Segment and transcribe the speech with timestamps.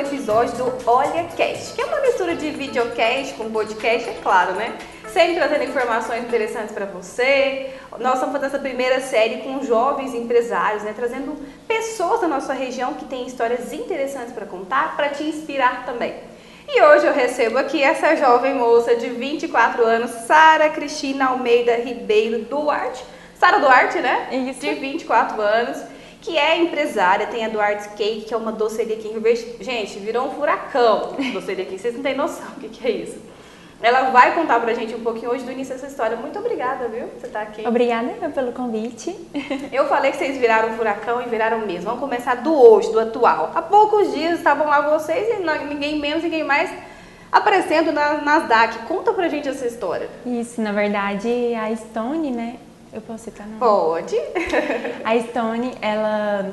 [0.00, 4.76] episódio do Olha Cast, que é uma mistura de videocast com podcast, é claro, né?
[5.12, 7.70] Sempre trazendo informações interessantes para você.
[7.98, 10.94] Nós estamos fazendo essa primeira série com jovens empresários, né?
[10.96, 11.36] Trazendo
[11.68, 16.14] pessoas da nossa região que têm histórias interessantes para contar, para te inspirar também.
[16.66, 22.44] E hoje eu recebo aqui essa jovem moça de 24 anos, Sara Cristina Almeida Ribeiro
[22.44, 23.04] Duarte.
[23.38, 24.28] Sara Duarte, né?
[24.48, 24.60] Isso.
[24.60, 25.82] De 24 anos
[26.20, 29.56] que é empresária, tem a Duarte Cake, que é uma doceria aqui em Rio Verde.
[29.60, 33.30] Gente, virou um furacão doceria aqui, vocês não têm noção o que, que é isso.
[33.82, 36.14] Ela vai contar pra gente um pouquinho hoje do início dessa história.
[36.14, 37.08] Muito obrigada, viu?
[37.18, 37.66] Você tá aqui.
[37.66, 39.16] Obrigada pelo convite.
[39.72, 41.84] Eu falei que vocês viraram um furacão e viraram mesmo.
[41.84, 43.52] Vamos começar do hoje, do atual.
[43.54, 46.70] Há poucos dias estavam lá vocês e ninguém menos, ninguém mais
[47.32, 48.80] aparecendo na Nasdaq.
[48.80, 50.10] Conta pra gente essa história.
[50.26, 52.56] Isso, na verdade, a Stone, né?
[52.92, 53.58] Eu posso citar não?
[53.58, 54.16] Pode.
[55.04, 56.52] A Stone, ela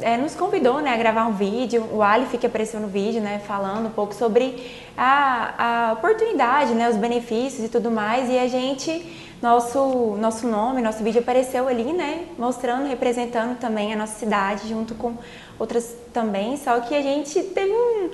[0.00, 3.40] é, nos convidou né, a gravar um vídeo, o Alif que apareceu no vídeo, né,
[3.46, 8.48] falando um pouco sobre a, a oportunidade, né, os benefícios e tudo mais, e a
[8.48, 14.68] gente, nosso, nosso nome, nosso vídeo apareceu ali, né, mostrando, representando também a nossa cidade,
[14.68, 15.14] junto com
[15.58, 18.10] outras também, só que a gente teve um,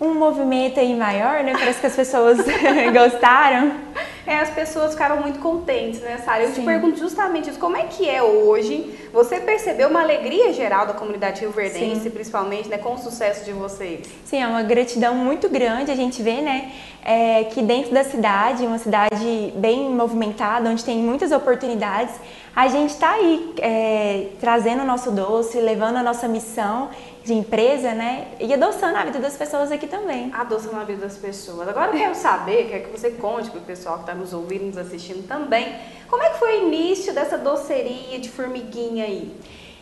[0.00, 2.38] um movimento aí maior, né, parece que as pessoas
[2.94, 3.91] gostaram.
[4.26, 6.44] É, as pessoas ficaram muito contentes, né, Sara?
[6.44, 6.60] Eu Sim.
[6.60, 7.58] te pergunto justamente isso.
[7.58, 8.94] Como é que é hoje?
[9.12, 14.06] Você percebeu uma alegria geral da comunidade rioverdense, principalmente, né, com o sucesso de vocês?
[14.24, 15.90] Sim, é uma gratidão muito grande.
[15.90, 16.70] A gente vê, né,
[17.04, 22.14] é, que dentro da cidade, uma cidade bem movimentada, onde tem muitas oportunidades,
[22.54, 26.90] a gente está aí é, trazendo o nosso doce, levando a nossa missão
[27.24, 28.28] de empresa, né?
[28.40, 30.30] E adoçando a vida das pessoas aqui também.
[30.34, 31.68] Adoçando a vida das pessoas.
[31.68, 34.64] Agora eu quero saber, quero que você conte para o pessoal que está nos ouvindo,
[34.64, 35.74] nos assistindo também,
[36.08, 39.34] como é que foi o início dessa doceria de formiguinha aí?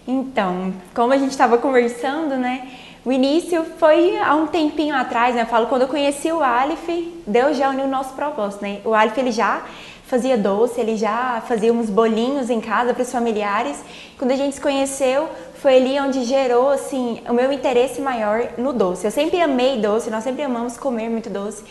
[0.06, 2.69] Então, como a gente estava conversando, né?
[3.04, 5.43] O início foi há um tempinho atrás, né?
[5.43, 8.81] Eu falo, quando eu conheci o Alif, Deus já uniu o nosso propósito, né?
[8.84, 9.62] O Alif, ele já
[10.10, 13.78] fazia doce, ele já fazia uns bolinhos em casa para os familiares.
[14.19, 18.72] Quando a gente se conheceu, foi ali onde gerou assim o meu interesse maior no
[18.72, 19.04] doce.
[19.04, 21.62] Eu sempre amei doce, nós sempre amamos comer muito doce.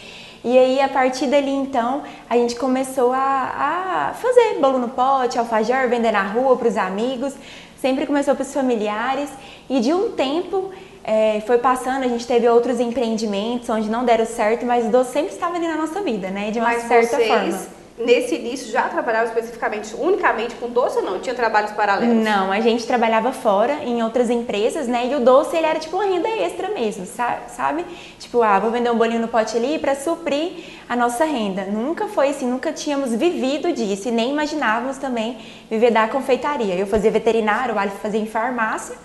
[0.41, 5.37] E aí, a partir dali, então, a gente começou a, a fazer bolo no pote,
[5.37, 7.33] alfajor, vender na rua para os amigos.
[7.81, 9.29] Sempre começou para os familiares.
[9.69, 10.71] E de um tempo,
[11.03, 15.11] é, foi passando, a gente teve outros empreendimentos onde não deram certo, mas o doce
[15.11, 16.51] sempre estava ali na nossa vida, né?
[16.51, 17.27] De uma mas certa vocês...
[17.27, 21.19] forma nesse início já trabalhava especificamente, unicamente com doce ou não?
[21.19, 22.15] Tinha trabalhos paralelos?
[22.15, 25.07] Não, a gente trabalhava fora, em outras empresas, né?
[25.07, 27.85] E o doce, ele era tipo uma renda extra mesmo, sabe?
[28.17, 30.51] Tipo, ah, vou vender um bolinho no pote ali para suprir
[30.87, 31.65] a nossa renda.
[31.65, 35.37] Nunca foi assim, nunca tínhamos vivido disso e nem imaginávamos também
[35.69, 36.75] viver da confeitaria.
[36.75, 38.95] Eu fazia veterinário, o Alif fazia em farmácia,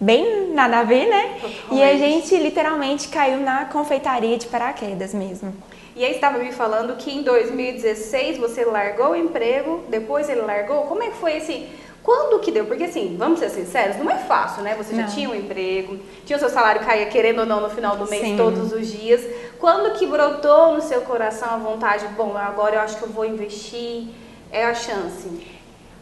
[0.00, 1.38] bem nada a ver, né?
[1.40, 1.74] Totalmente.
[1.74, 5.52] E a gente literalmente caiu na confeitaria de paraquedas mesmo.
[5.96, 10.82] E aí estava me falando que em 2016 você largou o emprego, depois ele largou.
[10.82, 11.66] Como é que foi esse
[12.02, 12.66] quando que deu?
[12.66, 14.74] Porque assim, vamos ser sinceros, não é fácil, né?
[14.76, 15.08] Você já não.
[15.08, 18.22] tinha um emprego, tinha o seu salário caía querendo ou não no final do mês
[18.22, 18.36] Sim.
[18.36, 19.22] todos os dias.
[19.58, 23.24] Quando que brotou no seu coração a vontade, bom, agora eu acho que eu vou
[23.24, 24.08] investir,
[24.52, 25.28] é a chance?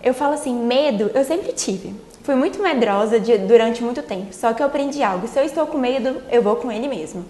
[0.02, 1.94] Eu falo assim, medo, eu sempre tive.
[2.24, 5.28] Fui muito medrosa de, durante muito tempo, só que eu aprendi algo.
[5.28, 7.22] Se eu estou com medo, eu vou com ele mesmo.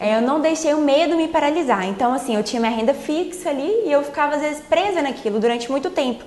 [0.00, 1.86] É, eu não deixei o medo me paralisar.
[1.86, 5.38] Então, assim, eu tinha minha renda fixa ali e eu ficava, às vezes, presa naquilo
[5.38, 6.24] durante muito tempo.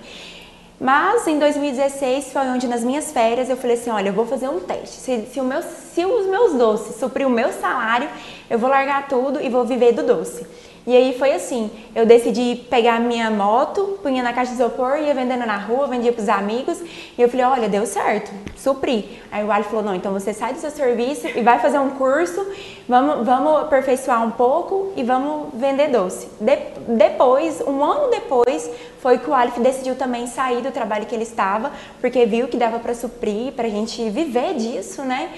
[0.80, 4.48] Mas em 2016 foi onde nas minhas férias eu falei assim, olha, eu vou fazer
[4.48, 4.96] um teste.
[4.96, 8.08] Se, se, meu, se os meus doces suprir o meu salário,
[8.50, 10.48] eu vou largar tudo e vou viver do doce.
[10.86, 15.14] E aí foi assim, eu decidi pegar minha moto, punha na caixa de isopor, ia
[15.14, 16.82] vendendo na rua, vendia pros amigos,
[17.18, 19.22] e eu falei, olha, deu certo, supri.
[19.32, 21.92] Aí o Ali falou, não, então você sai do seu serviço e vai fazer um
[21.92, 22.46] curso,
[22.86, 26.28] vamos, vamos aperfeiçoar um pouco e vamos vender doce.
[26.38, 26.58] De,
[26.90, 28.70] depois, um ano depois,
[29.00, 31.72] foi que o Alif decidiu também sair do trabalho que ele estava,
[32.02, 35.30] porque viu que dava para suprir, pra gente viver disso, né?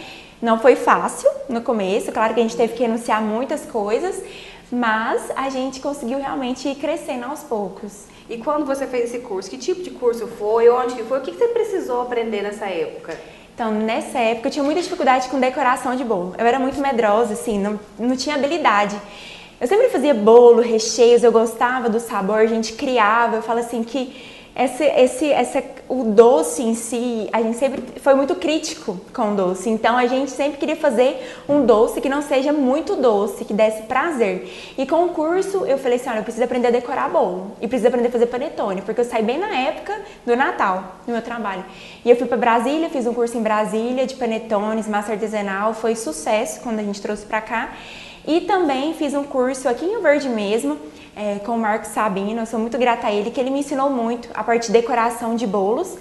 [0.41, 4.21] Não foi fácil no começo, claro que a gente teve que renunciar muitas coisas,
[4.75, 8.05] mas a gente conseguiu realmente ir crescendo aos poucos.
[8.29, 11.21] E quando você fez esse curso, que tipo de curso foi, onde que foi, o
[11.21, 13.17] que você precisou aprender nessa época?
[13.53, 16.35] Então, nessa época eu tinha muita dificuldade com decoração de bolo.
[16.37, 18.99] Eu era muito medrosa, assim, não, não tinha habilidade.
[19.61, 23.37] Eu sempre fazia bolo, recheios, eu gostava do sabor, a gente criava.
[23.37, 24.13] Eu falo assim que
[24.55, 29.35] esse, esse, essa, o doce em si, a gente sempre foi muito crítico com o
[29.35, 29.69] doce.
[29.69, 33.83] Então a gente sempre queria fazer um doce que não seja muito doce, que desse
[33.83, 34.73] prazer.
[34.77, 37.67] E com o curso eu falei assim, olha, eu preciso aprender a decorar bolo e
[37.67, 39.93] preciso aprender a fazer panetone, porque eu saí bem na época
[40.25, 41.65] do Natal, no meu trabalho.
[42.05, 45.95] E eu fui para Brasília, fiz um curso em Brasília de panetones, massa artesanal, foi
[45.95, 47.73] sucesso quando a gente trouxe para cá.
[48.25, 50.77] E também fiz um curso aqui em Verde mesmo,
[51.15, 53.89] é, com o Marcos Sabino, eu sou muito grata a ele, que ele me ensinou
[53.89, 55.97] muito a parte de decoração de bolos.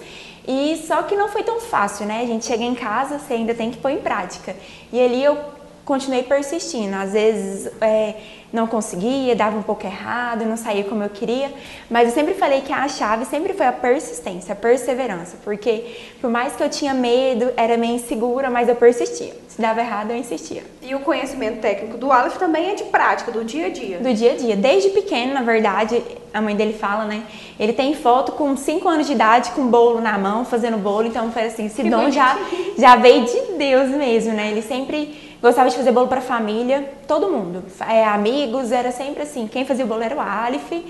[0.47, 2.21] E só que não foi tão fácil, né?
[2.21, 4.55] A gente chega em casa, você ainda tem que pôr em prática.
[4.91, 5.37] E ali eu
[5.83, 6.93] continuei persistindo.
[6.95, 8.15] Às vezes é,
[8.55, 11.51] não conseguia, dava um pouco errado, não saía como eu queria,
[11.89, 15.85] mas eu sempre falei que a chave sempre foi a persistência, a perseverança, porque
[16.21, 19.33] por mais que eu tinha medo, era meio insegura, mas eu persistia.
[19.49, 20.63] Se dava errado, eu insistia.
[20.81, 23.99] E o conhecimento técnico do Aleph também é de prática, do dia a dia?
[23.99, 24.55] Do dia a dia.
[24.55, 26.03] Desde pequeno, na verdade,
[26.33, 27.23] a mãe dele fala, né?
[27.57, 31.31] Ele tem foto com 5 anos de idade, com bolo na mão, fazendo bolo, então
[31.31, 32.37] foi assim, esse dom já,
[32.77, 34.51] já veio de Deus mesmo, né?
[34.51, 37.63] Ele sempre Gostava de fazer bolo para família, todo mundo.
[37.87, 39.47] É, amigos, era sempre assim.
[39.47, 40.83] Quem fazia o bolo era o Alif.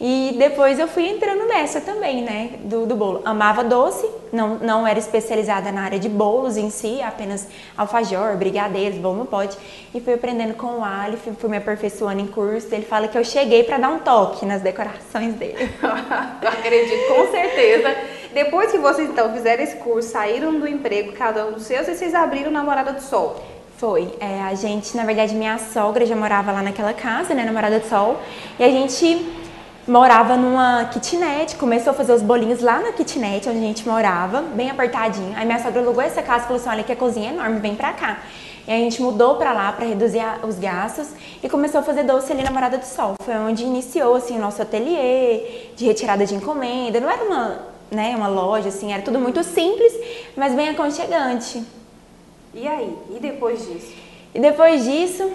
[0.00, 3.20] E depois eu fui entrando nessa também, né, do, do, bolo.
[3.24, 8.96] Amava doce, não, não era especializada na área de bolos em si, apenas alfajor, brigadeiros,
[8.98, 9.58] bolo no pote.
[9.92, 12.72] E fui aprendendo com o Alif, fui me aperfeiçoando em curso.
[12.72, 15.68] Ele fala que eu cheguei para dar um toque nas decorações dele.
[15.82, 17.96] acredito, com certeza.
[18.32, 21.94] Depois que vocês então fizeram esse curso, saíram do emprego, cada um dos seus, e
[21.96, 23.57] vocês abriram Namorada do Sol.
[23.78, 24.12] Foi.
[24.18, 27.88] É, a gente, na verdade, minha sogra já morava lá naquela casa, né, Namorada do
[27.88, 28.16] Sol,
[28.58, 29.24] e a gente
[29.86, 34.42] morava numa kitnet, começou a fazer os bolinhos lá na kitnet, onde a gente morava,
[34.42, 35.32] bem apertadinho.
[35.36, 37.60] Aí minha sogra alugou essa casa e falou assim, olha que a cozinha é enorme,
[37.60, 38.18] vem pra cá.
[38.66, 41.10] E a gente mudou pra lá para reduzir a, os gastos
[41.40, 43.14] e começou a fazer doce ali na Morada do Sol.
[43.22, 46.98] Foi onde iniciou, assim, o nosso ateliê de retirada de encomenda.
[46.98, 47.60] Não era uma,
[47.92, 49.92] né, uma loja, assim, era tudo muito simples,
[50.36, 51.77] mas bem aconchegante.
[52.54, 52.96] E aí?
[53.14, 53.92] E depois disso?
[54.34, 55.30] E depois disso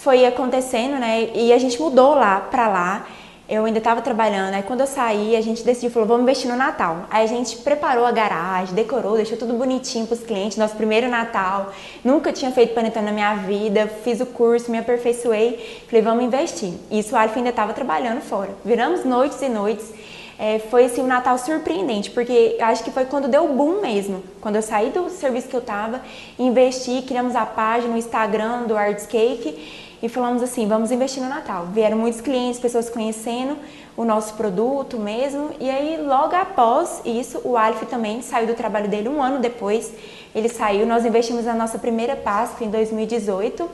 [0.00, 1.30] foi acontecendo, né?
[1.34, 3.06] E a gente mudou lá pra lá.
[3.48, 4.54] Eu ainda estava trabalhando.
[4.54, 7.04] Aí quando eu saí, a gente decidiu, falou, vamos investir no Natal.
[7.08, 10.58] Aí a gente preparou a garagem, decorou, deixou tudo bonitinho para os clientes.
[10.58, 11.72] Nosso primeiro Natal.
[12.04, 13.86] Nunca tinha feito panetone na minha vida.
[14.02, 15.84] Fiz o curso, me aperfeiçoei.
[15.86, 16.72] Falei, vamos investir.
[16.90, 18.50] Isso o Alfa ainda estava trabalhando fora.
[18.64, 19.92] Viramos noites e noites
[20.38, 24.22] é, foi assim, um Natal surpreendente, porque acho que foi quando deu boom mesmo.
[24.40, 26.02] Quando eu saí do serviço que eu estava,
[26.38, 31.66] investi, criamos a página, o Instagram do Artscake e falamos assim, vamos investir no Natal.
[31.72, 33.56] Vieram muitos clientes, pessoas conhecendo
[33.96, 35.50] o nosso produto mesmo.
[35.58, 39.90] E aí, logo após isso, o Alf também saiu do trabalho dele um ano depois.
[40.34, 43.68] Ele saiu, nós investimos na nossa primeira Páscoa em 2018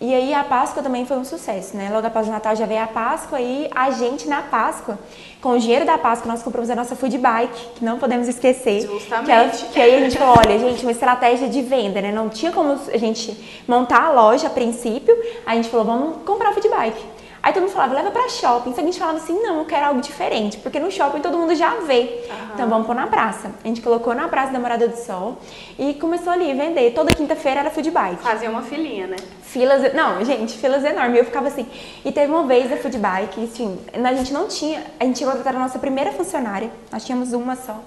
[0.00, 1.90] e aí a Páscoa também foi um sucesso, né?
[1.92, 4.98] Logo após o Natal já veio a Páscoa e a gente na Páscoa,
[5.42, 8.80] com o dinheiro da Páscoa, nós compramos a nossa food bike, que não podemos esquecer.
[8.80, 9.58] Justamente.
[9.66, 12.10] Que, que aí a gente falou, olha, gente, uma estratégia de venda, né?
[12.10, 15.14] Não tinha como a gente montar a loja a princípio,
[15.44, 17.19] a gente falou, vamos comprar a food bike.
[17.42, 18.70] Aí todo mundo falava, leva pra shopping.
[18.70, 21.36] Só que a gente falava assim, não, eu quero algo diferente, porque no shopping todo
[21.38, 22.00] mundo já vê.
[22.00, 22.36] Uhum.
[22.54, 23.50] Então vamos pôr na praça.
[23.64, 25.38] A gente colocou na praça da Morada do Sol
[25.78, 26.92] e começou ali a vender.
[26.92, 28.22] Toda quinta-feira era food bike.
[28.22, 29.16] Fazia uma filinha, né?
[29.42, 31.18] Filas, não, gente, filas enormes.
[31.18, 31.66] Eu ficava assim.
[32.04, 35.28] E teve uma vez a food bike, assim, a gente não tinha, a gente tinha
[35.28, 37.80] contratado a nossa primeira funcionária, nós tínhamos uma só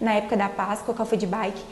[0.00, 1.62] na época da Páscoa com a food bike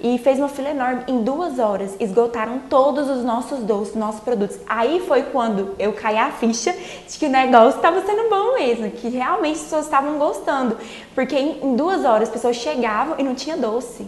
[0.00, 1.04] e fez uma fila enorme.
[1.08, 4.58] Em duas horas esgotaram todos os nossos doces, nossos produtos.
[4.68, 8.90] Aí foi quando eu caí a ficha de que o negócio estava sendo bom mesmo,
[8.90, 10.76] que realmente as pessoas estavam gostando.
[11.14, 14.06] Porque em, duas horas as pessoas chegavam e não tinha doce.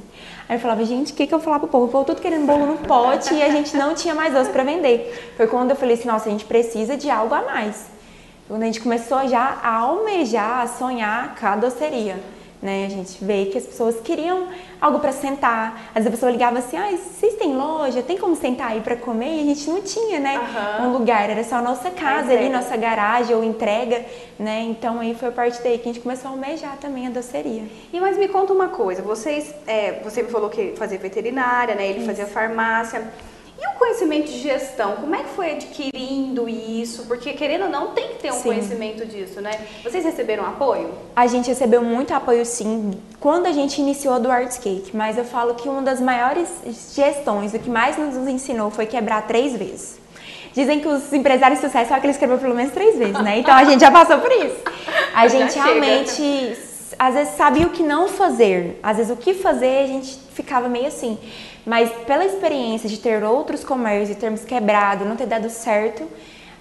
[0.49, 1.99] Aí eu falava, gente, o que, que eu falar pro povo?
[1.99, 5.33] O tudo querendo bolo no pote e a gente não tinha mais doce para vender.
[5.37, 7.87] Foi quando eu falei assim, nossa, a gente precisa de algo a mais.
[8.49, 12.19] Quando a gente começou já a almejar, a sonhar com a doceria
[12.63, 12.87] né?
[12.87, 14.49] A gente vê que as pessoas queriam
[14.81, 15.91] algo para sentar.
[15.95, 18.03] Às vezes a pessoa ligava assim: ah, vocês têm loja?
[18.03, 19.39] Tem como sentar aí para comer?
[19.39, 20.39] E a gente não tinha, né?
[20.39, 20.87] Uhum.
[20.87, 24.05] Um lugar, era só a nossa casa ali, nossa garagem ou entrega,
[24.39, 24.61] né?
[24.63, 27.65] Então aí foi a parte daí que a gente começou a almejar também a doceria.
[27.93, 31.89] E mas me conta uma coisa: vocês, é, você me falou que fazia veterinária, né?
[31.89, 32.07] Ele Isso.
[32.07, 33.11] fazia farmácia.
[33.61, 37.05] E o conhecimento de gestão, como é que foi adquirindo isso?
[37.05, 38.45] Porque querendo ou não, tem que ter um sim.
[38.45, 39.51] conhecimento disso, né?
[39.83, 40.91] Vocês receberam apoio?
[41.15, 45.55] A gente recebeu muito apoio sim, quando a gente iniciou do Artscape, mas eu falo
[45.57, 46.49] que uma das maiores
[46.95, 50.01] gestões, o que mais nos ensinou foi quebrar três vezes.
[50.55, 53.39] Dizem que os empresários de sucesso são aqueles que quebram pelo menos três vezes, né?
[53.39, 54.57] Então a gente já passou por isso.
[55.15, 56.57] A gente realmente,
[56.99, 58.81] às vezes, sabia o que não fazer.
[58.83, 61.19] Às vezes, o que fazer, a gente ficava meio assim.
[61.65, 66.07] Mas pela experiência de ter outros comércios e termos quebrado, não ter dado certo,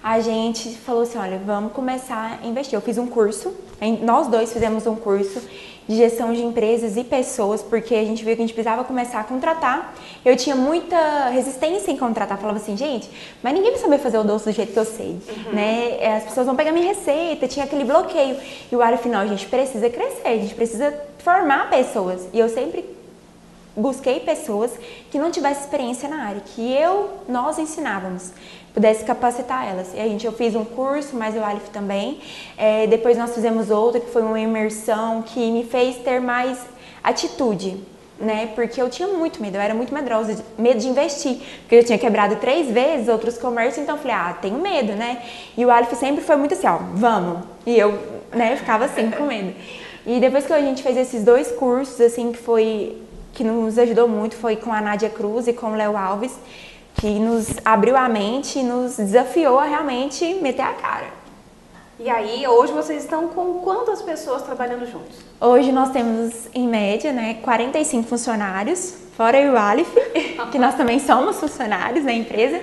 [0.02, 2.74] a gente falou assim, olha, vamos começar a investir.
[2.74, 3.54] Eu fiz um curso,
[4.02, 5.42] nós dois fizemos um curso
[5.86, 9.20] de gestão de empresas e pessoas, porque a gente viu que a gente precisava começar
[9.20, 9.92] a contratar.
[10.24, 13.10] Eu tinha muita resistência em contratar, falava assim, gente,
[13.42, 15.52] mas ninguém vai saber fazer o doce do jeito que eu sei, uhum.
[15.52, 15.96] né?
[15.98, 18.36] É, as pessoas vão pegar minha receita, tinha aquele bloqueio.
[18.70, 22.28] E o área final, a gente precisa crescer, a gente precisa formar pessoas.
[22.32, 22.84] E eu sempre
[23.76, 24.72] busquei pessoas
[25.10, 28.32] que não tivessem experiência na área, que eu, nós ensinávamos
[28.72, 29.92] pudesse capacitar elas.
[29.94, 32.20] E a gente, eu fiz um curso, mas o Alif também.
[32.56, 36.58] É, depois nós fizemos outro, que foi uma imersão, que me fez ter mais
[37.02, 37.80] atitude,
[38.18, 38.50] né?
[38.54, 41.40] Porque eu tinha muito medo, eu era muito medrosa, medo de investir.
[41.60, 45.22] Porque eu tinha quebrado três vezes outros comércios, então eu falei, ah, tenho medo, né?
[45.56, 47.40] E o Alif sempre foi muito assim, ó, vamos.
[47.66, 47.98] E eu,
[48.32, 49.54] né, ficava assim com medo.
[50.06, 52.96] E depois que a gente fez esses dois cursos, assim, que foi
[53.32, 56.38] que nos ajudou muito, foi com a Nádia Cruz e com o Léo Alves
[56.94, 61.06] que nos abriu a mente e nos desafiou a realmente meter a cara.
[61.98, 65.18] E aí, hoje vocês estão com quantas pessoas trabalhando juntos?
[65.40, 69.90] Hoje nós temos, em média, né, 45 funcionários, fora o Alif,
[70.50, 72.60] que nós também somos funcionários da empresa.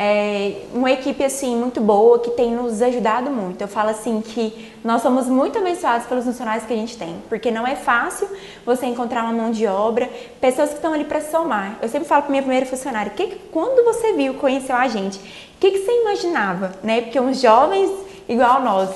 [0.00, 3.60] É uma equipe assim muito boa que tem nos ajudado muito.
[3.60, 7.50] Eu falo assim que nós somos muito abençoados pelos funcionários que a gente tem, porque
[7.50, 8.28] não é fácil
[8.64, 10.08] você encontrar uma mão de obra,
[10.40, 11.78] pessoas que estão ali para somar.
[11.82, 15.58] Eu sempre falo para minha primeira funcionária, que, quando você viu, conheceu a gente, o
[15.58, 17.00] que, que você imaginava, né?
[17.00, 17.90] Porque uns jovens
[18.28, 18.90] igual nós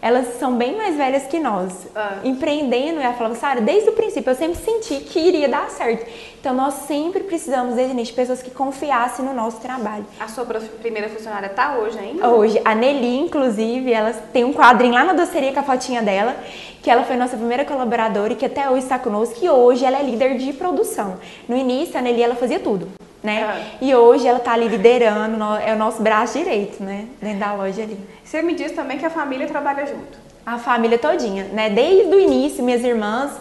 [0.00, 1.72] elas são bem mais velhas que nós.
[1.94, 2.18] Ah.
[2.24, 6.08] Empreendendo, ela falava, Sara, desde o princípio eu sempre senti que iria dar certo.
[6.40, 10.06] Então nós sempre precisamos, desde início, de pessoas que confiassem no nosso trabalho.
[10.20, 12.28] A sua primeira funcionária está hoje ainda?
[12.28, 12.60] Hoje.
[12.64, 16.36] A Nelly, inclusive, ela tem um quadrinho lá na doceria com a fotinha dela,
[16.80, 19.98] que ela foi nossa primeira colaboradora e que até hoje está conosco, e hoje ela
[19.98, 21.16] é líder de produção.
[21.48, 22.88] No início, a Nelly, ela fazia tudo
[23.22, 23.44] né?
[23.44, 23.78] Ah.
[23.80, 27.06] E hoje ela está ali liderando, é o nosso braço direito, né?
[27.20, 27.98] Dentro da loja ali.
[28.24, 30.18] Você me disse também que a família trabalha junto.
[30.44, 31.68] A família todinha, né?
[31.70, 33.32] Desde o início, minhas irmãs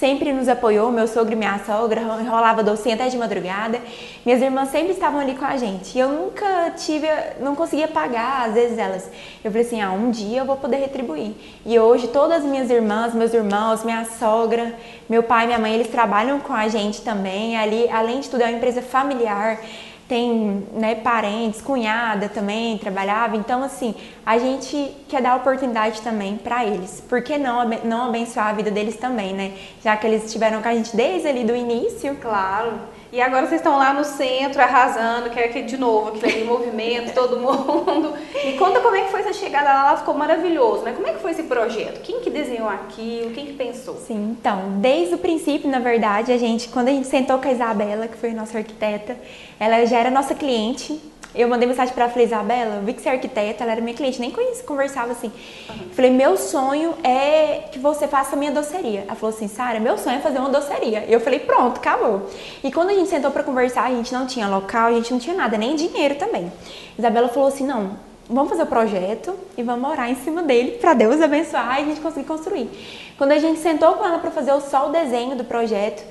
[0.00, 3.78] sempre nos apoiou, meu sogro e minha sogra, enrolava docinho até de madrugada.
[4.24, 5.94] Minhas irmãs sempre estavam ali com a gente.
[5.94, 7.06] E eu nunca tive,
[7.38, 9.10] não conseguia pagar, às vezes elas.
[9.44, 11.34] Eu falei assim, ah, um dia eu vou poder retribuir.
[11.66, 14.74] E hoje todas as minhas irmãs, meus irmãos, minha sogra,
[15.06, 17.58] meu pai, minha mãe, eles trabalham com a gente também.
[17.58, 19.60] Ali, além de tudo, é uma empresa familiar
[20.10, 23.36] tem né, parentes, cunhada também trabalhava.
[23.36, 23.94] Então, assim,
[24.26, 27.00] a gente quer dar oportunidade também para eles.
[27.08, 29.52] Por que não, não abençoar a vida deles também, né?
[29.84, 32.16] Já que eles estiveram com a gente desde ali do início.
[32.20, 32.72] Claro.
[33.12, 37.36] E agora vocês estão lá no centro arrasando, que é de novo, aquele movimento, todo
[37.40, 38.14] mundo.
[38.44, 40.92] Me conta como é que foi essa chegada lá, lá ficou maravilhoso, né?
[40.92, 42.02] Como é que foi esse projeto?
[42.02, 43.32] Quem que desenhou aquilo?
[43.32, 43.96] Quem que pensou?
[43.96, 47.52] Sim, então, desde o princípio, na verdade, a gente, quando a gente sentou com a
[47.52, 49.16] Isabela, que foi nossa arquiteta,
[49.58, 51.00] ela já era nossa cliente,
[51.34, 54.20] eu mandei mensagem ela, falei, Isabela, vi que você é arquiteta, ela era minha cliente,
[54.20, 55.30] nem conhecia, conversava assim.
[55.68, 55.90] Uhum.
[55.92, 59.04] Falei, meu sonho é que você faça a minha doceria.
[59.06, 61.04] Ela falou assim, Sara, meu sonho é fazer uma doceria.
[61.08, 62.28] Eu falei, pronto, acabou.
[62.64, 65.20] E quando a gente sentou para conversar, a gente não tinha local, a gente não
[65.20, 66.50] tinha nada, nem dinheiro também.
[66.98, 67.92] Isabela falou assim, não,
[68.28, 71.84] vamos fazer o projeto e vamos orar em cima dele para Deus abençoar e a
[71.84, 72.68] gente conseguir construir.
[73.16, 76.02] Quando a gente sentou com ela para fazer só o desenho do projeto,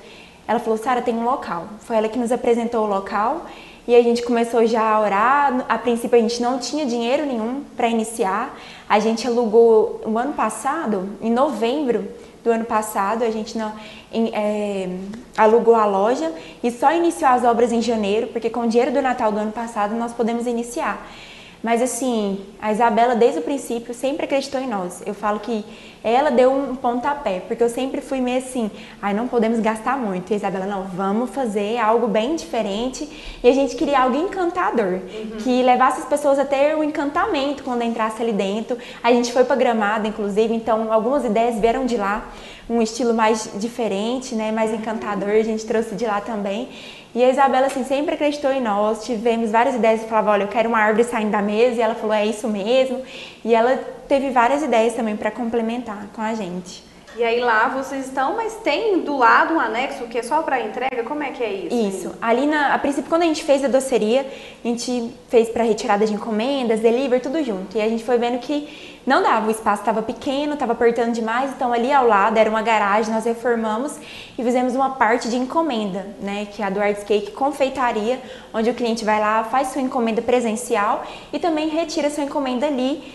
[0.48, 1.66] ela falou, Sara, tem um local.
[1.80, 3.46] Foi ela que nos apresentou o local
[3.90, 5.64] e a gente começou já a orar.
[5.68, 8.56] A princípio a gente não tinha dinheiro nenhum para iniciar.
[8.88, 12.06] A gente alugou o ano passado, em novembro
[12.44, 13.72] do ano passado, a gente não,
[14.12, 14.88] em, é,
[15.36, 16.32] alugou a loja
[16.62, 19.50] e só iniciou as obras em janeiro, porque com o dinheiro do Natal do ano
[19.50, 21.04] passado nós podemos iniciar.
[21.62, 25.02] Mas assim, a Isabela desde o princípio sempre acreditou em nós.
[25.04, 25.64] Eu falo que
[26.02, 28.70] ela deu um pontapé, porque eu sempre fui meio assim,
[29.02, 30.30] ai, não podemos gastar muito.
[30.30, 33.06] E a Isabela, não, vamos fazer algo bem diferente.
[33.42, 35.36] E a gente queria algo encantador, uhum.
[35.38, 38.78] que levasse as pessoas a ter um encantamento quando entrasse ali dentro.
[39.02, 42.30] A gente foi para Gramado, inclusive, então algumas ideias vieram de lá,
[42.68, 46.68] um estilo mais diferente, né, mais encantador, a gente trouxe de lá também.
[47.14, 50.48] E a Isabela, assim, sempre acreditou em nós, tivemos várias ideias, eu falava, olha, eu
[50.48, 53.02] quero uma árvore saindo da mesa, e ela falou, é isso mesmo.
[53.44, 53.76] E ela
[54.06, 56.90] teve várias ideias também para complementar com a gente.
[57.16, 60.60] E aí lá vocês estão, mas tem do lado um anexo que é só para
[60.60, 61.02] entrega?
[61.02, 61.74] Como é que é isso?
[61.74, 62.14] Isso.
[62.22, 64.24] Ali na, a princípio quando a gente fez a doceria,
[64.64, 67.76] a gente fez para retirada de encomendas, delivery, tudo junto.
[67.76, 71.50] E a gente foi vendo que não dava, o espaço estava pequeno, estava apertando demais,
[71.50, 73.96] então ali ao lado era uma garagem, nós reformamos
[74.38, 78.20] e fizemos uma parte de encomenda, né, que é a do Arts Cake Confeitaria,
[78.54, 83.12] onde o cliente vai lá, faz sua encomenda presencial e também retira sua encomenda ali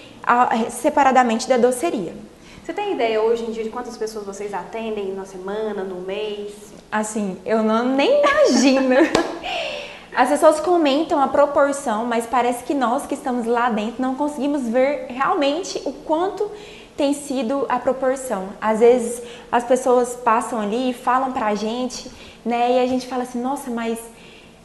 [0.69, 2.13] separadamente da doceria.
[2.61, 6.51] Você tem ideia hoje em dia de quantas pessoas vocês atendem na semana, no mês?
[6.91, 8.95] Assim, eu não nem imagino.
[10.15, 14.65] As pessoas comentam a proporção, mas parece que nós que estamos lá dentro não conseguimos
[14.67, 16.49] ver realmente o quanto
[16.95, 18.47] tem sido a proporção.
[18.61, 22.09] Às vezes as pessoas passam ali e falam pra gente,
[22.45, 22.77] né?
[22.77, 23.99] E a gente fala assim, nossa, mas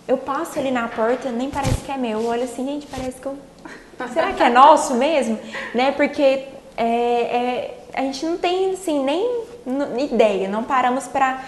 [0.06, 2.24] eu passo ali na porta, nem parece que é meu.
[2.26, 3.36] Olha assim, gente, parece que eu.
[4.14, 5.36] Será que é nosso mesmo?
[5.74, 5.90] Né?
[5.90, 9.50] Porque é, é, a gente não tem assim, nem
[10.04, 11.42] ideia, não paramos para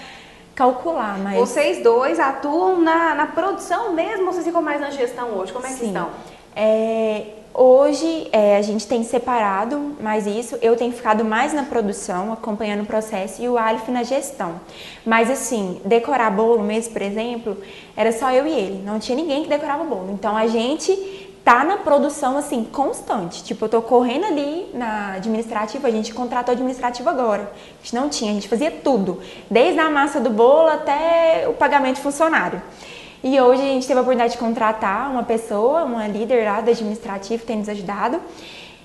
[0.54, 1.38] calcular, mas.
[1.38, 5.52] Vocês dois atuam na, na produção mesmo ou vocês ficam mais na gestão hoje?
[5.52, 5.88] Como é que Sim.
[5.88, 6.11] estão?
[6.54, 12.32] É, Hoje é, a gente tem separado mais isso, eu tenho ficado mais na produção,
[12.32, 14.59] acompanhando o processo, e o Alif na gestão.
[15.04, 17.59] Mas assim, decorar bolo mesmo, por exemplo,
[17.94, 20.12] era só eu e ele, não tinha ninguém que decorava bolo.
[20.12, 23.42] Então a gente tá na produção assim, constante.
[23.42, 27.52] Tipo, eu tô correndo ali na administrativa, a gente contratou administrativa agora.
[27.52, 29.20] A gente não tinha, a gente fazia tudo,
[29.50, 32.62] desde a massa do bolo até o pagamento de funcionário.
[33.25, 36.70] E hoje a gente teve a oportunidade de contratar uma pessoa, uma líder lá do
[36.70, 38.20] administrativo tem nos ajudado.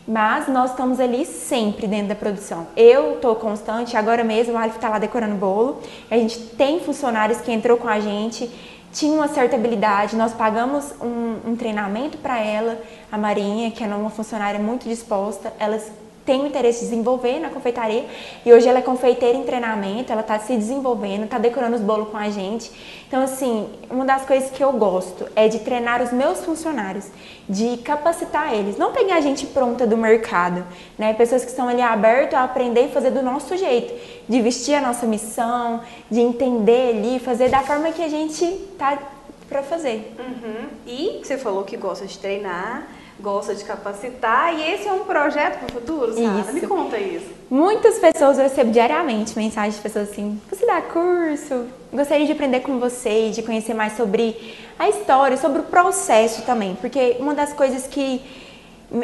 [0.07, 2.67] Mas nós estamos ali sempre dentro da produção.
[2.77, 5.81] Eu estou constante, agora mesmo o Alif está lá decorando bolo.
[6.09, 8.49] A gente tem funcionários que entrou com a gente,
[8.97, 10.15] tinha uma certa habilidade.
[10.15, 15.53] Nós pagamos um, um treinamento para ela, a Marinha, que é uma funcionária muito disposta.
[15.59, 15.91] Elas
[16.27, 18.05] tem o interesse de desenvolver na confeitaria
[18.45, 22.09] e hoje ela é confeiteira em treinamento, ela está se desenvolvendo, está decorando os bolos
[22.09, 22.69] com a gente.
[23.07, 27.05] Então, assim, uma das coisas que eu gosto é de treinar os meus funcionários,
[27.47, 30.65] de capacitar eles, não pegar gente pronta do mercado,
[30.97, 31.13] né?
[31.13, 33.93] Pessoas que estão ali abertas a aprender e fazer do nosso jeito,
[34.27, 35.79] de vestir a nossa missão,
[36.11, 38.45] de entender ali, fazer da forma que a gente
[38.77, 38.99] tá
[39.47, 40.13] para fazer.
[40.19, 40.67] Uhum.
[40.85, 42.85] E você falou que gosta de treinar
[43.19, 46.51] gosta de capacitar e esse é um projeto para o futuro, Sara?
[46.53, 47.25] Me conta isso.
[47.49, 51.65] Muitas pessoas eu recebo diariamente mensagens de pessoas assim: você dá curso?
[51.91, 56.75] Gostaria de aprender com você, de conhecer mais sobre a história, sobre o processo também,
[56.75, 58.21] porque uma das coisas que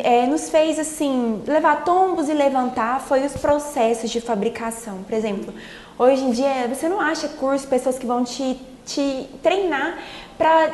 [0.04, 5.04] é, nos fez assim levar tombos e levantar foi os processos de fabricação.
[5.04, 5.54] Por exemplo,
[5.98, 9.98] hoje em dia você não acha curso, pessoas que vão te, te treinar
[10.38, 10.72] para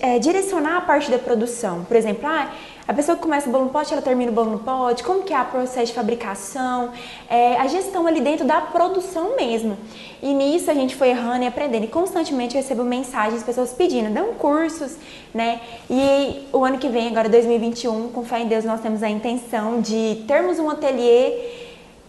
[0.00, 1.84] é, direcionar a parte da produção.
[1.84, 2.50] Por exemplo, ah,
[2.86, 5.22] a pessoa que começa o bolo no pote, ela termina o bolo no pote, como
[5.22, 6.92] que é o processo de fabricação,
[7.30, 9.78] é, a gestão ali dentro da produção mesmo.
[10.22, 11.84] E nisso a gente foi errando e aprendendo.
[11.84, 14.96] E constantemente eu recebo mensagens, pessoas pedindo, dão cursos,
[15.32, 15.60] né?
[15.88, 19.80] E o ano que vem, agora 2021, com fé em Deus, nós temos a intenção
[19.80, 21.63] de termos um ateliê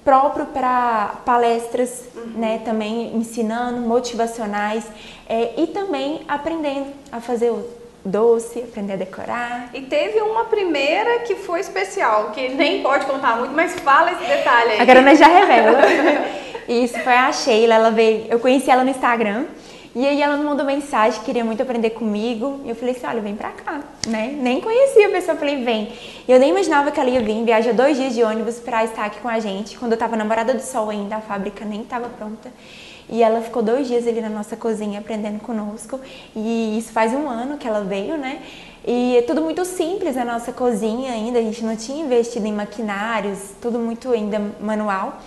[0.06, 2.34] próprio para palestras, uhum.
[2.36, 4.86] né, também ensinando, motivacionais
[5.28, 7.68] é, e também aprendendo a fazer o
[8.06, 9.70] doce, aprender a decorar.
[9.74, 14.24] E teve uma primeira que foi especial, que nem pode contar muito, mas fala esse
[14.24, 14.82] detalhe aí.
[14.82, 15.80] A Carona já revela.
[16.70, 19.46] Isso foi a Sheila, ela veio, eu conheci ela no Instagram.
[19.96, 22.60] E aí ela me mandou mensagem, queria muito aprender comigo.
[22.66, 24.38] E eu falei assim, olha, vem pra cá, né?
[24.38, 25.94] Nem conhecia a pessoa, falei, vem.
[26.28, 29.06] E eu nem imaginava que ela ia vir, viaja dois dias de ônibus pra estar
[29.06, 29.78] aqui com a gente.
[29.78, 32.52] Quando eu tava namorada do sol ainda, a fábrica nem tava pronta.
[33.08, 35.98] E ela ficou dois dias ali na nossa cozinha aprendendo conosco.
[36.36, 38.42] E isso faz um ano que ela veio, né?
[38.86, 42.52] E é tudo muito simples a nossa cozinha ainda, a gente não tinha investido em
[42.52, 45.22] maquinários, tudo muito ainda manual.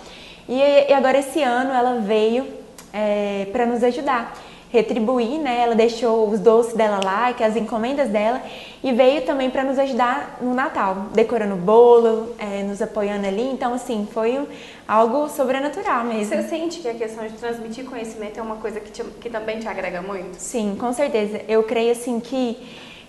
[0.47, 2.45] E, e agora esse ano ela veio
[2.93, 4.31] é, para nos ajudar
[4.69, 5.61] retribuir, né?
[5.63, 8.41] Ela deixou os doces dela lá, que as encomendas dela,
[8.83, 13.49] e veio também para nos ajudar no Natal, decorando o bolo, é, nos apoiando ali.
[13.51, 14.47] Então, assim, foi
[14.87, 16.35] algo sobrenatural mesmo.
[16.35, 19.59] Você sente que a questão de transmitir conhecimento é uma coisa que, te, que também
[19.59, 20.35] te agrega muito?
[20.35, 21.41] Sim, com certeza.
[21.47, 22.57] Eu creio, assim, que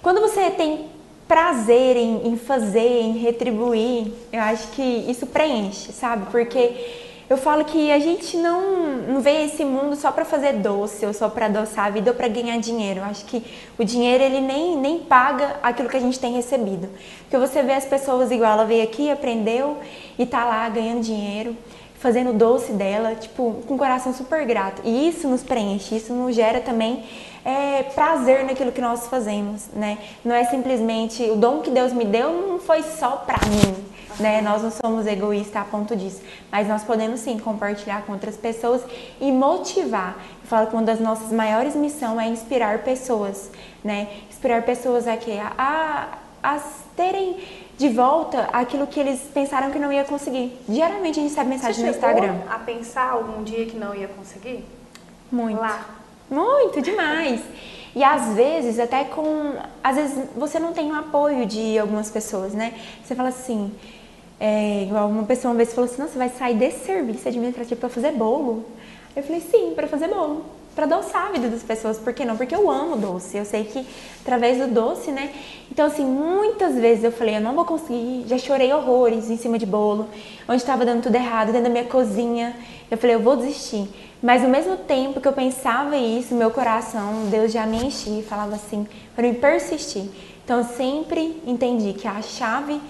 [0.02, 0.86] quando você tem
[1.28, 6.26] prazer em, em fazer, em retribuir, eu acho que isso preenche, sabe?
[6.30, 11.06] Porque eu falo que a gente não, não vê esse mundo só para fazer doce
[11.06, 12.98] ou só para adoçar a vida ou para ganhar dinheiro.
[12.98, 13.40] Eu acho que
[13.78, 16.88] o dinheiro ele nem, nem paga aquilo que a gente tem recebido.
[17.20, 19.78] Porque você vê as pessoas igual, ela veio aqui, aprendeu
[20.18, 21.56] e tá lá ganhando dinheiro,
[22.00, 24.82] fazendo doce dela, tipo, com um coração super grato.
[24.84, 27.04] E isso nos preenche, isso nos gera também
[27.44, 29.98] é, prazer naquilo que nós fazemos, né?
[30.24, 33.89] Não é simplesmente o dom que Deus me deu não foi só para mim
[34.20, 34.40] né?
[34.40, 38.82] Nós não somos egoístas a ponto disso, mas nós podemos sim compartilhar com outras pessoas
[39.20, 40.16] e motivar.
[40.42, 43.50] Eu falo que uma das nossas maiores missões é inspirar pessoas,
[43.82, 44.08] né?
[44.30, 45.18] Inspirar pessoas a
[45.58, 46.60] a, a
[46.96, 47.38] terem
[47.78, 50.56] de volta aquilo que eles pensaram que não ia conseguir.
[50.68, 52.36] Diariamente a gente recebe mensagem no Instagram.
[52.50, 54.64] a pensar algum dia que não ia conseguir?
[55.32, 55.58] Muito.
[55.58, 55.86] Lá.
[56.30, 57.40] Muito, demais.
[57.94, 59.54] E às vezes, até com.
[59.82, 62.74] Às vezes você não tem o apoio de algumas pessoas, né?
[63.02, 63.72] Você fala assim,
[64.40, 67.90] é, uma pessoa uma vez falou assim, nossa, você vai sair desse serviço administrativo para
[67.90, 68.64] fazer bolo?
[69.14, 70.44] Eu falei, sim, para fazer bolo.
[70.74, 71.98] para adoçar a vida das pessoas.
[71.98, 72.36] Por que não?
[72.36, 73.36] Porque eu amo doce.
[73.36, 73.86] Eu sei que
[74.22, 75.30] através do doce, né?
[75.70, 78.24] Então, assim, muitas vezes eu falei, eu não vou conseguir.
[78.26, 80.08] Já chorei horrores em cima de bolo,
[80.48, 82.56] onde estava dando tudo errado, dentro da minha cozinha.
[82.90, 83.88] Eu falei, eu vou desistir.
[84.22, 88.22] Mas ao mesmo tempo que eu pensava isso, meu coração, Deus já me enchia e
[88.22, 90.04] falava assim, para me persistir.
[90.44, 92.80] Então, eu sempre entendi que a chave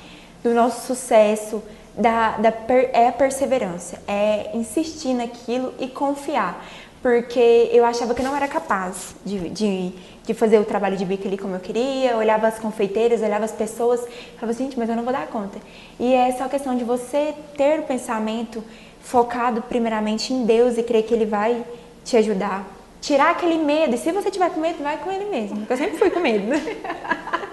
[0.43, 1.63] do nosso sucesso
[1.97, 6.65] da, da per, é a perseverança, é insistir naquilo e confiar.
[7.03, 11.27] Porque eu achava que não era capaz de, de, de fazer o trabalho de bico
[11.27, 14.01] ali como eu queria, eu olhava as confeiteiras, olhava as pessoas,
[14.35, 15.59] falava assim, gente, mas eu não vou dar conta.
[15.99, 18.63] E é só questão de você ter o pensamento
[19.01, 21.65] focado primeiramente em Deus e crer que Ele vai
[22.05, 22.67] te ajudar.
[23.01, 25.77] Tirar aquele medo, e se você tiver com medo, vai com Ele mesmo, porque eu
[25.79, 26.53] sempre fui com medo.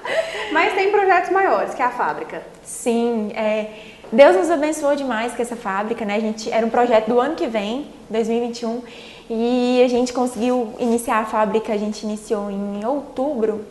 [0.52, 2.42] Mas tem projetos maiores, que é a fábrica.
[2.64, 3.68] Sim, é,
[4.12, 6.16] Deus nos abençoou demais com essa fábrica, né?
[6.16, 8.82] A gente era um projeto do ano que vem, 2021,
[9.30, 13.66] e a gente conseguiu iniciar a fábrica, a gente iniciou em outubro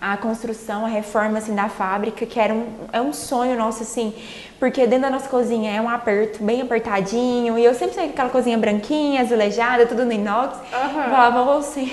[0.00, 4.12] a construção, a reforma assim, da fábrica, que era um, é um sonho nosso, assim,
[4.58, 8.12] porque dentro da nossa cozinha é um aperto, bem apertadinho, e eu sempre saí com
[8.12, 11.02] aquela cozinha branquinha, azulejada, tudo no inox, uhum.
[11.04, 11.90] falava, você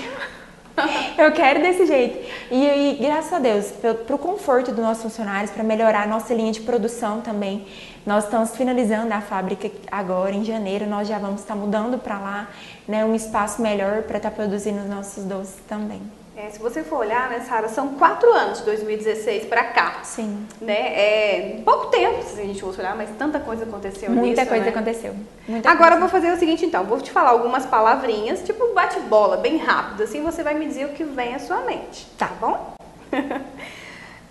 [1.18, 2.18] eu quero desse jeito.
[2.50, 3.72] E, e graças a Deus,
[4.06, 7.66] para o conforto dos nossos funcionários, para melhorar a nossa linha de produção também.
[8.04, 12.48] Nós estamos finalizando a fábrica agora, em janeiro, nós já vamos estar mudando para lá,
[12.86, 16.02] né, um espaço melhor para estar produzindo os nossos doces também.
[16.44, 20.00] É, se você for olhar, né, Sara, são quatro anos de 2016 para cá.
[20.02, 20.46] Sim.
[20.60, 20.74] Né?
[20.74, 24.64] É pouco tempo, se a gente for olhar, mas tanta coisa aconteceu Muita nisso, coisa
[24.64, 24.70] né?
[24.70, 25.14] aconteceu.
[25.48, 25.96] Muita Agora coisa.
[25.96, 26.84] eu vou fazer o seguinte, então.
[26.84, 30.02] Vou te falar algumas palavrinhas, tipo um bate-bola, bem rápido.
[30.02, 32.06] Assim você vai me dizer o que vem à sua mente.
[32.18, 32.74] Tá, tá bom?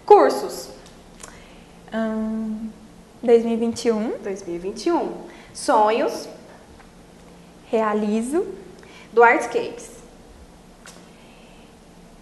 [0.05, 0.69] Cursos.
[1.91, 2.69] Hum,
[3.23, 4.17] 2021.
[4.23, 5.13] 2021.
[5.51, 6.29] Sonhos.
[7.71, 8.45] Realizo.
[9.11, 9.92] Do Artscapes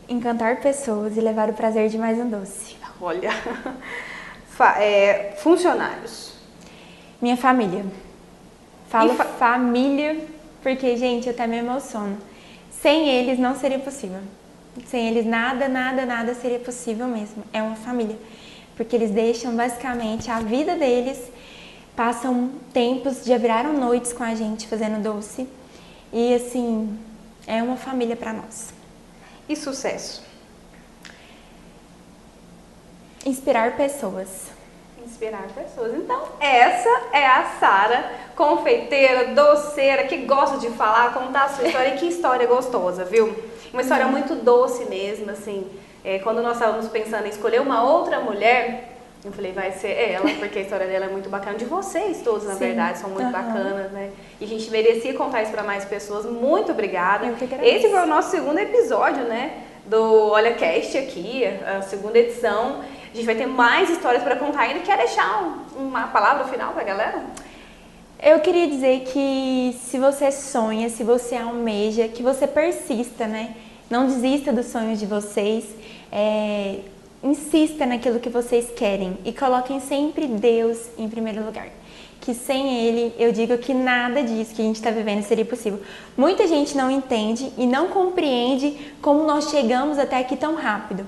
[0.08, 2.76] encantar pessoas e levar o prazer de mais um doce.
[3.00, 3.32] Olha,
[4.78, 6.34] é, funcionários.
[7.22, 7.86] Minha família.
[8.90, 10.20] Falo fa família
[10.62, 12.18] porque, gente, eu até me emociono.
[12.70, 14.20] Sem eles não seria possível.
[14.86, 17.44] Sem eles nada, nada, nada seria possível mesmo.
[17.54, 18.18] É uma família.
[18.76, 21.20] Porque eles deixam basicamente a vida deles,
[21.96, 25.48] passam tempos, já viraram noites com a gente fazendo doce.
[26.12, 26.98] E assim,
[27.48, 28.81] é uma família para nós
[29.52, 30.24] e sucesso?
[33.26, 34.48] Inspirar pessoas.
[35.04, 35.94] Inspirar pessoas.
[35.94, 41.96] Então, essa é a Sara, confeiteira, doceira, que gosta de falar, contar a sua história.
[41.96, 43.36] e que história gostosa, viu?
[43.72, 45.70] Uma história muito doce mesmo, assim.
[46.04, 48.91] É, quando nós estávamos pensando em escolher uma outra mulher,
[49.24, 51.58] eu falei, vai ser ela, porque a história dela é muito bacana.
[51.58, 52.60] De vocês todos, na Sim.
[52.60, 53.32] verdade, são muito uhum.
[53.32, 54.12] bacanas, né?
[54.40, 56.26] E a gente merecia contar isso para mais pessoas.
[56.26, 57.32] Muito obrigada.
[57.62, 59.64] Esse foi o nosso segundo episódio, né?
[59.86, 62.82] Do Olha Cast aqui, a segunda edição.
[63.12, 64.80] A gente vai ter mais histórias para contar ainda.
[64.80, 67.24] Quer deixar um, uma palavra final para a galera?
[68.24, 73.56] Eu queria dizer que se você sonha, se você almeja, que você persista, né?
[73.90, 75.66] Não desista dos sonhos de vocês.
[76.12, 76.78] É,
[77.24, 81.70] insista naquilo que vocês querem e coloquem sempre Deus em primeiro lugar.
[82.20, 85.82] Que sem Ele, eu digo que nada disso que a gente está vivendo seria possível.
[86.16, 91.06] Muita gente não entende e não compreende como nós chegamos até aqui tão rápido.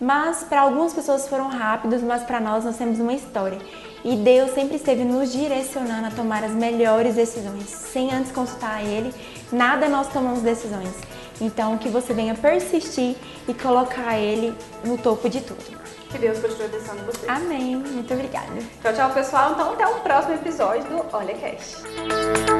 [0.00, 3.58] Mas para algumas pessoas foram rápidos, mas para nós nós temos uma história.
[4.04, 7.66] E Deus sempre esteve nos direcionando a tomar as melhores decisões.
[7.68, 9.12] Sem antes consultar Ele,
[9.50, 10.94] nada nós tomamos decisões.
[11.40, 15.78] Então, que você venha persistir e colocar ele no topo de tudo.
[16.10, 17.28] Que Deus continue abençoando você.
[17.28, 17.76] Amém.
[17.76, 18.52] Muito obrigada.
[18.82, 19.52] Tchau, tchau, pessoal.
[19.52, 22.57] Então, até o próximo episódio do Olha Cash.